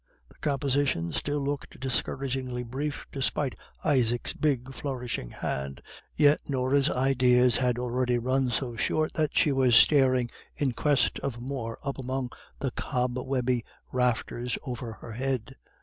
[0.29, 3.53] The composition still looked discouragingly brief, despite
[3.85, 5.79] Isaac's big, flourishing hand,
[6.15, 11.39] yet Norah's ideas had already run so short that she was staring in quest of
[11.39, 15.55] more up among the cobwebby rafters over her head.